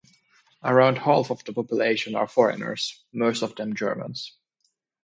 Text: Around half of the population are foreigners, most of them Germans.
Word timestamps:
Around 0.63 0.95
half 0.97 1.29
of 1.29 1.43
the 1.45 1.53
population 1.53 2.15
are 2.15 2.27
foreigners, 2.27 3.05
most 3.13 3.43
of 3.43 3.55
them 3.55 3.75
Germans. 3.75 4.35